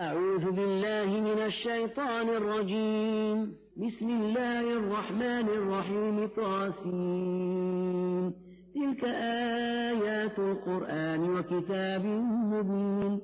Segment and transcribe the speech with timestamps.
[0.00, 3.54] أعوذ بالله من الشيطان الرجيم.
[3.76, 6.28] بسم الله الرحمن الرحيم.
[6.36, 8.32] طاسين.
[8.74, 12.04] تلك آيات القرآن وكتاب
[12.52, 13.20] مبين.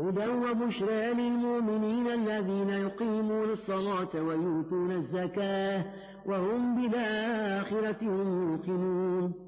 [0.00, 5.84] هدى وبشرى للمؤمنين الذين يقيمون الصلاة ويؤتون الزكاة
[6.26, 9.47] وهم بالآخرة هم يوقنون.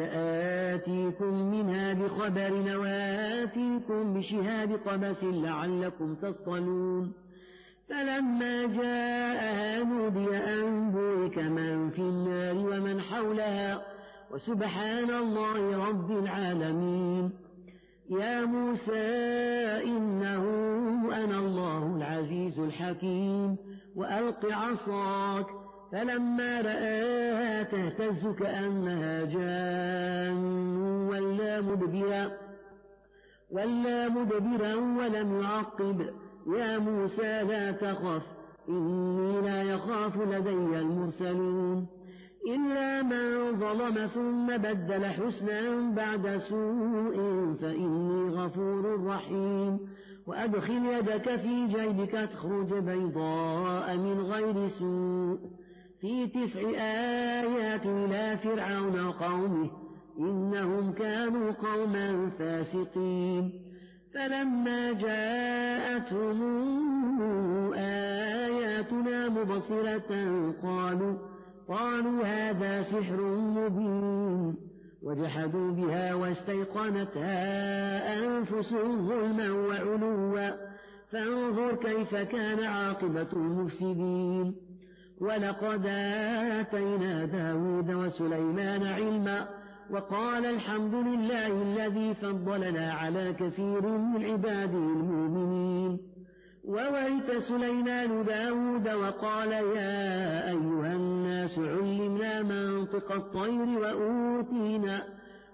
[0.00, 7.12] سآتيكم منها بخبر وآتيكم بشهاب قبس لعلكم تصطلون.
[7.88, 13.82] فلما جاءها نودي أن بورك من في النار ومن حولها
[14.30, 17.30] وسبحان الله رب العالمين.
[18.10, 19.06] يا موسى
[19.84, 20.44] إنه
[21.24, 23.56] أنا الله العزيز الحكيم.
[23.96, 25.46] وألق عصاك
[25.92, 30.44] فلما رآها تهتز كأنها جان
[31.10, 32.30] ولا مدبرا
[33.50, 36.06] ولا مدبرا ولم يعقب.
[36.46, 38.22] يا موسى لا تخف
[38.68, 41.86] إني لا يخاف لدي المرسلون.
[42.46, 47.16] إلا من ظلم ثم بدل حسنا بعد سوء
[47.60, 49.78] فإني غفور رحيم.
[50.26, 55.59] وأدخل يدك في جيبك تخرج بيضاء من غير سوء.
[56.00, 56.60] في تسع
[57.40, 59.70] آيات إلى فرعون وقومه
[60.18, 63.52] إنهم كانوا قوما فاسقين.
[64.14, 66.42] فلما جاءتهم
[67.72, 70.10] آياتنا مبصرة
[70.62, 71.18] قالوا
[71.68, 73.20] قالوا هذا سحر
[73.56, 74.56] مبين.
[75.02, 77.38] وجحدوا بها واستيقنتها
[78.18, 80.50] أنفسهم ظلما وعلوا.
[81.10, 84.69] فانظر كيف كان عاقبة المفسدين.
[85.20, 85.86] ولقد
[86.60, 89.48] آتينا داود وسليمان علما
[89.90, 95.98] وقال الحمد لله الذي فضلنا على كثير من عباده المؤمنين.
[96.64, 105.02] وورث سليمان داود وقال يا أيها الناس علمنا منطق الطير وأوتينا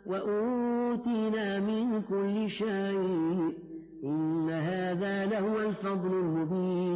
[0.07, 3.53] وأوتينا من كل شيء
[4.05, 6.96] إن هذا لهو الفضل المبين.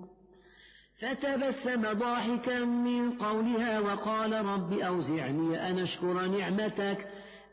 [1.01, 7.07] فتبسم ضاحكا من قولها وقال رب أوزعني أن أشكر نعمتك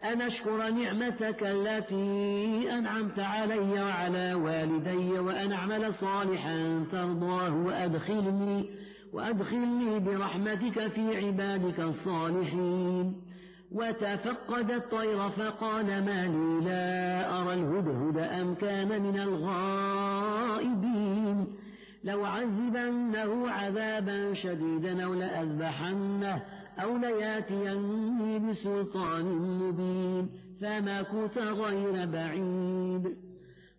[0.04, 8.70] أن أشكر نعمتك التي أنعمت علي وعلى والدي وأن أعمل صالحا ترضاه وأدخلني
[9.12, 13.14] وأدخلني برحمتك في عبادك الصالحين.
[13.72, 20.78] وتفقد الطير فقال ما لي لا أرى الهدهد أم كان من الغائبين.
[22.04, 26.42] لو عذبنه عذابا شديدا أو لأذبحنه
[26.82, 30.28] أو لياتيني بسلطان مبين
[30.60, 33.16] فما كنت غير بعيد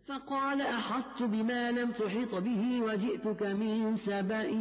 [0.07, 4.51] فقال أحطت بما لم تحط به وجئتك من سبأ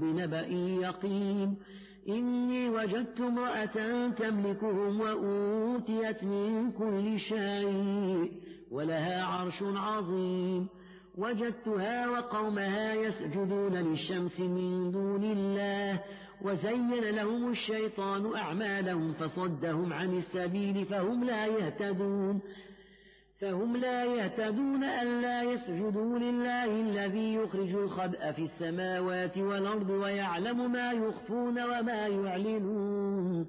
[0.00, 0.46] بنبأ
[0.82, 1.56] يقين
[2.08, 8.32] إني وجدت امرأة تملكهم وأوتيت من كل شيء
[8.70, 10.68] ولها عرش عظيم
[11.18, 16.00] وجدتها وقومها يسجدون للشمس من دون الله
[16.42, 22.40] وزين لهم الشيطان أعمالهم فصدهم عن السبيل فهم لا يهتدون.
[23.40, 31.64] فهم لا يهتدون ألا يسجدوا لله الذي يخرج الخبأ في السماوات والأرض ويعلم ما يخفون
[31.64, 33.46] وما يعلنون.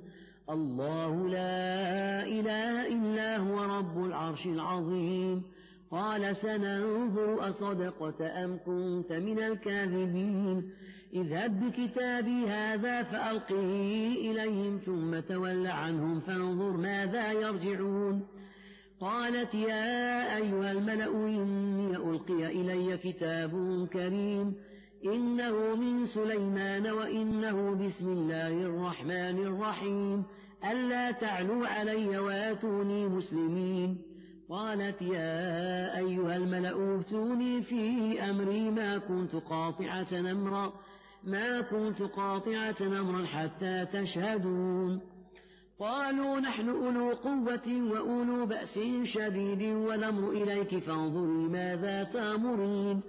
[0.49, 5.43] الله لا إله إلا هو رب العرش العظيم.
[5.91, 10.71] قال سننظر أصدقت أم كنت من الكاذبين.
[11.13, 13.69] اذهب بكتابي هذا فألقه
[14.17, 18.27] إليهم ثم تول عنهم فانظر ماذا يرجعون.
[19.01, 23.51] قالت يا أيها الملأ إني ألقي إلي كتاب
[23.93, 24.55] كريم.
[25.05, 30.23] إنه من سليمان وإنه بسم الله الرحمن الرحيم.
[30.71, 33.68] ألا تعلوا علي واتوني مسلمين.
[34.49, 40.73] قالت يا أيها الملأ اوتوني في أمري ما كنت قاطعة أمرا
[41.23, 45.01] ما كنت قاطعة أمرا حتى تشهدون.
[45.79, 53.01] قالوا نحن أولو قوة وأولو بأس شديد والأمر إليك فانظري ماذا تأمرين.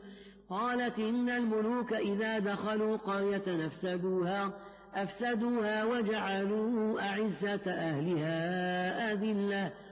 [0.50, 4.52] قالت إن الملوك إذا دخلوا قرية أفسدوها
[4.94, 9.72] أفسدوها وجعلوا أعزة أهلها أذلة.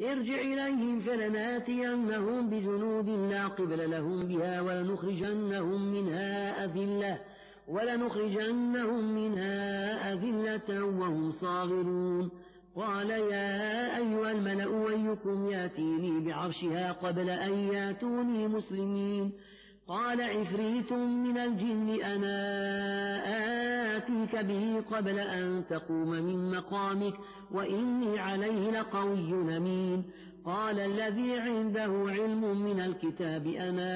[0.00, 7.18] ارجع إليهم فلناتينهم بجنود لا قبل لهم بها ولنخرجنهم منها أذلة
[7.68, 12.30] ولنخرجنهم منها أذلة وهم صاغرون.
[12.76, 19.32] قال يا أيها الملأ أيكم ياتيني بعرشها قبل أن ياتوني مسلمين.
[19.88, 22.36] قال عفريت من الجن أنا
[23.96, 27.14] آتيك به قبل أن تقوم من مقامك
[27.50, 30.04] وإني عليه لقوي أمين.
[30.44, 33.90] قال الذي عنده علم من الكتاب أنا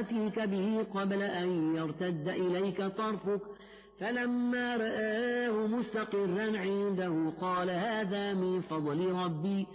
[0.00, 3.42] آتيك به قبل أن يرتد إليك طرفك.
[4.00, 9.66] فلما رآه مستقرا عنده قال هذا من فضل ربي.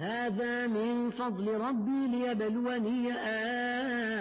[0.00, 3.12] هذا من فضل ربي ليبلوني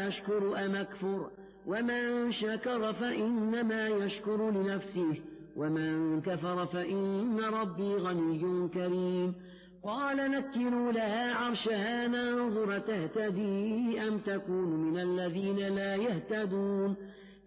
[0.07, 1.29] أشكر أم أكفر؟
[1.67, 5.21] ومن شكر فإنما يشكر لنفسه
[5.55, 9.35] ومن كفر فإن ربي غني كريم.
[9.83, 16.95] قال نكروا لها عرشها ننظر تهتدي أم تكون من الذين لا يهتدون؟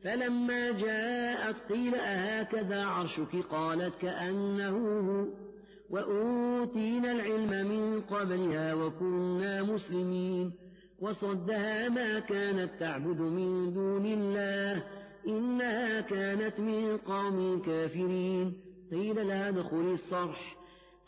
[0.04, 5.51] فلما جاءت قيل أهكذا عرشك؟ قالت كأنه هو
[5.92, 10.52] وأوتينا العلم من قبلها وكنا مسلمين
[11.00, 14.82] وصدها ما كانت تعبد من دون الله
[15.26, 18.52] إنها كانت من قوم كافرين.
[18.90, 20.56] قيل لها ادخل الصرح.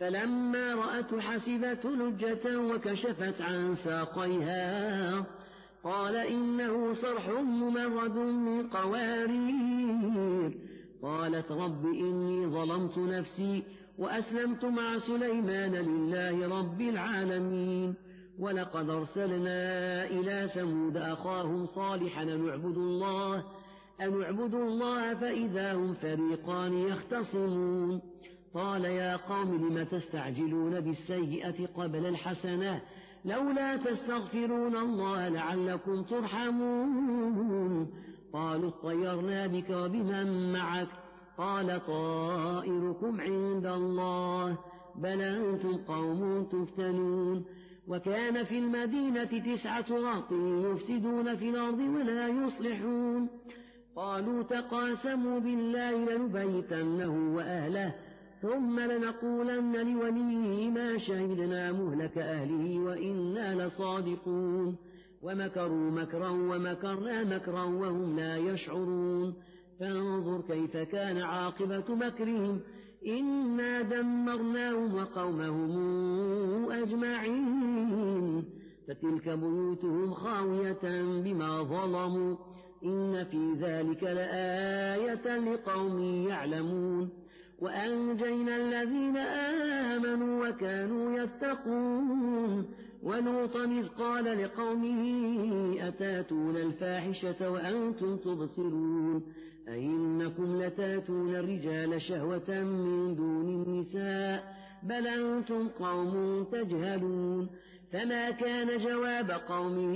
[0.00, 5.25] فلما رأته حسبته لجة وكشفت عن ساقيها.
[5.84, 10.58] قال إنه صرح ممرد من قوارير.
[11.02, 13.62] قالت رب إني ظلمت نفسي
[13.99, 17.94] وأسلمت مع سليمان لله رب العالمين.
[18.38, 23.44] ولقد أرسلنا إلى ثمود أخاهم صالحا أن اعبدوا الله
[24.00, 28.00] أن اعبدوا الله فإذا هم فريقان يختصمون.
[28.55, 32.81] قال يا قوم لم تستعجلون بالسيئة قبل الحسنة؟
[33.25, 37.88] لولا تستغفرون الله لعلكم ترحمون.
[38.32, 40.88] قالوا اطيرنا بك وبمن معك؟
[41.38, 44.58] قال طائركم عند الله
[44.96, 47.44] بل أنتم قوم تفتنون.
[47.88, 53.28] وكان في المدينة تسعة رهط يفسدون في الأرض ولا يصلحون.
[53.96, 57.94] قالوا تقاسموا بالله لنبيتنه وأهله
[58.42, 64.76] ثم لنقولن لوليه ما شهدنا مهلك أهله وإنا لصادقون.
[65.23, 69.35] ومكروا مكرا ومكرنا مكرا وهم لا يشعرون.
[69.81, 72.61] فانظر كيف كان عاقبة مكرهم
[73.07, 78.45] إنا دمرناهم وقومهم أجمعين
[78.88, 82.37] فتلك بيوتهم خاوية بما ظلموا
[82.85, 87.11] إن في ذلك لآية لقوم يعلمون
[87.59, 92.66] وأنجينا الذين آمنوا وكانوا يتقون
[93.04, 95.02] ولوطا إذ قال لقومه
[95.88, 99.23] أتاتون الفاحشة وأنتم تبصرون؟
[99.68, 107.49] أئنكم لتاتون الرجال شهوة من دون النساء بل أنتم قوم تجهلون.
[107.92, 109.94] فما كان جواب قومه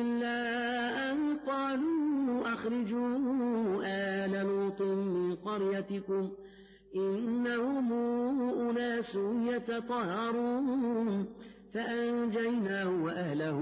[0.00, 0.38] إلا
[1.12, 3.18] أن قالوا أخرجوا
[3.84, 6.30] آل لوط من قريتكم
[6.96, 7.92] إنهم
[8.70, 9.18] أناس
[9.48, 11.26] يتطهرون.
[11.74, 13.58] فأنجيناه وأهله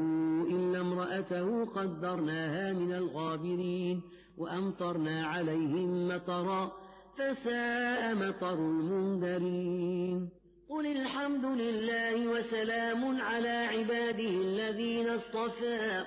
[0.50, 4.02] إلا امرأته قدرناها من الغابرين
[4.38, 6.72] وأمطرنا عليهم مطرا
[7.18, 10.28] فساء مطر المنذرين.
[10.70, 16.04] قل الحمد لله وسلام على عباده الذين اصطفى.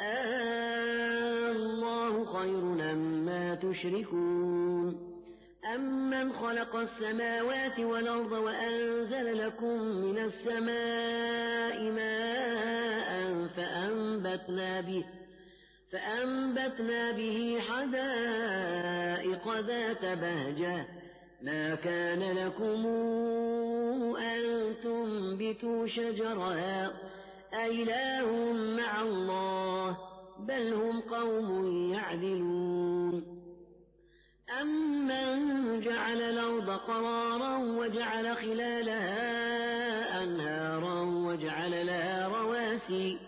[0.00, 5.09] آه الله خير أما تشركون.
[5.74, 15.04] أمن خلق السماوات والأرض وأنزل لكم من السماء ماء فأنبتنا به
[15.92, 20.86] فأنبتنا به حدائق ذات بهجة
[21.42, 22.86] ما كان لكم
[24.16, 26.92] أن تنبتوا شجرها
[27.54, 29.96] أإله مع الله
[30.38, 33.29] بل هم قوم يعدلون
[34.60, 43.18] أمن جعل الأرض قرارا وجعل خلالها أنهارا وجعل لها رواسي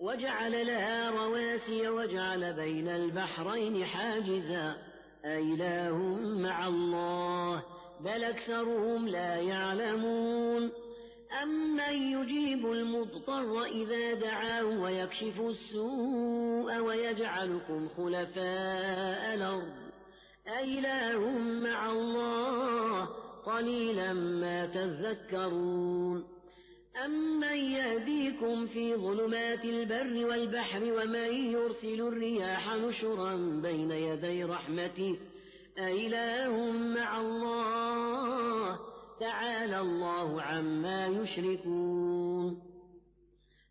[0.00, 4.76] وجعل لها رواسي وجعل بين البحرين حاجزا.
[5.24, 5.96] أإله
[6.38, 7.62] مع الله
[8.00, 10.70] بل أكثرهم لا يعلمون.
[11.42, 19.89] أمن يجيب المضطر إذا دعاه ويكشف السوء ويجعلكم خلفاء الأرض.
[20.58, 23.08] أإله مع الله
[23.46, 26.24] قليلا ما تذكرون
[27.04, 35.18] أمن يهديكم في ظلمات البر والبحر ومن يرسل الرياح نشرا بين يدي رحمته
[35.78, 38.78] أإله مع الله
[39.20, 42.69] تعالى الله عما يشركون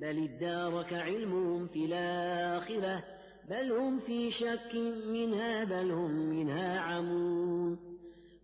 [0.00, 3.04] بل ادارك علمهم في الآخرة
[3.50, 4.74] بل هم في شك
[5.06, 7.78] منها بل هم منها عمون.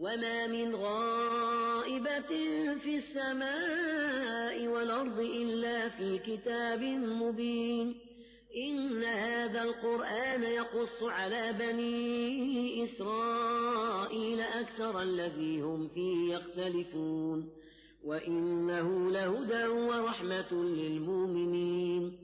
[0.00, 2.28] وما من غائبة
[2.82, 7.94] في السماء والأرض إلا في كتاب مبين
[8.56, 17.48] إن هذا القرآن يقص على بني إسرائيل أكثر الذي هم فيه يختلفون
[18.04, 22.18] وإنه لهدى ورحمة للمؤمنين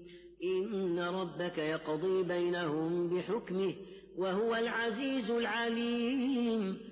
[0.44, 3.74] إن ربك يقضي بينهم بحكمه
[4.18, 6.91] وهو العزيز العليم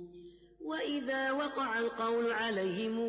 [0.71, 2.99] وإذا وقع القول عليهم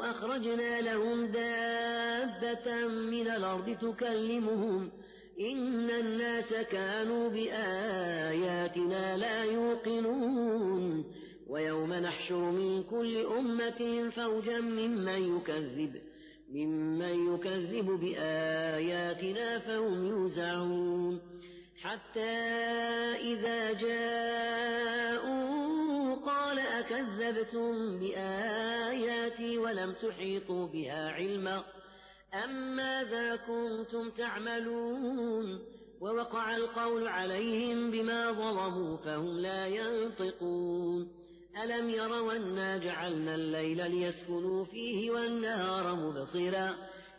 [0.00, 4.90] أخرجنا لهم دابة من الأرض تكلمهم
[5.40, 11.04] إن الناس كانوا بآياتنا لا يوقنون
[11.48, 15.96] ويوم نحشر من كل أمة فوجا ممن يكذب
[16.52, 21.20] ممن يكذب بآياتنا فهم يوزعون
[21.82, 22.30] حتى
[23.32, 25.45] إذا جاءوا
[26.96, 31.64] قال أكذبتم بآياتي ولم تحيطوا بها علما
[32.44, 35.58] أم ماذا كنتم تعملون
[36.00, 41.08] ووقع القول عليهم بما ظلموا فهم لا ينطقون
[41.64, 46.74] ألم يروا أنا جعلنا الليل ليسكنوا فيه والنهار مبصرا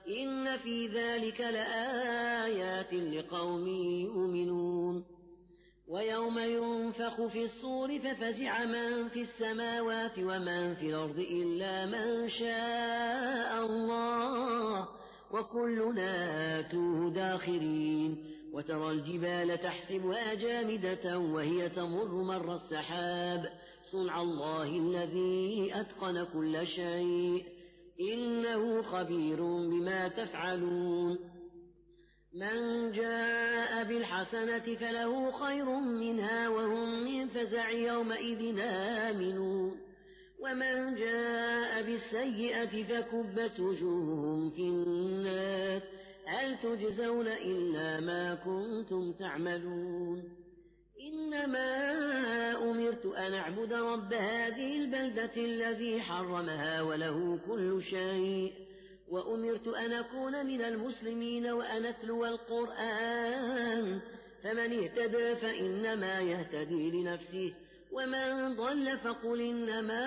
[0.08, 5.17] إن في ذلك لآيات لقوم يؤمنون
[5.88, 14.88] ويوم ينفخ في الصور ففزع من في السماوات ومن في الأرض إلا من شاء الله
[15.32, 23.50] وكلنا آتوه داخرين وترى الجبال تحسبها جامدة وهي تمر مر السحاب
[23.92, 27.46] صنع الله الذي أتقن كل شيء
[28.14, 31.37] إنه خبير بما تفعلون
[32.34, 39.78] من جاء بالحسنة فله خير منها وهم من فزع يومئذ آمنون.
[40.40, 45.82] ومن جاء بالسيئة فكبت وجوههم في النار.
[46.28, 50.24] هل تجزون إلا ما كنتم تعملون؟
[51.02, 51.72] إنما
[52.72, 58.67] أمرت أن أعبد رب هذه البلدة الذي حرمها وله كل شيء.
[59.12, 64.00] وأمرت أن أكون من المسلمين وأن أتلو القرآن.
[64.44, 67.54] فمن اهتدى فإنما يهتدي لنفسه
[67.92, 70.04] ومن ضل فقل إنما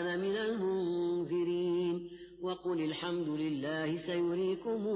[0.00, 2.10] أنا من المنذرين.
[2.42, 4.88] وقل الحمد لله سيريكم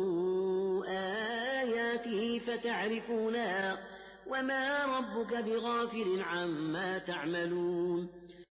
[0.88, 3.78] آياته فتعرفونها
[4.26, 8.08] وما ربك بغافل عما تعملون.